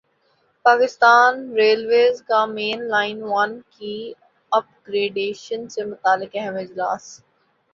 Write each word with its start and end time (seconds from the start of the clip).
Pakistan 0.65 1.33
railways 1.55 2.21
کا 2.23 2.45
main 2.47 2.79
line 2.89 3.21
one 3.23 3.51
کی 3.69 3.95
اپ 4.51 4.65
gradation 4.87 5.67
سے 5.69 5.85
متعلق 5.85 6.35
اہم 6.35 6.55
اجلاس 6.57 7.03